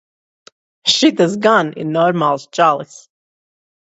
[0.93, 2.97] Šitas gan ir normāls čalis.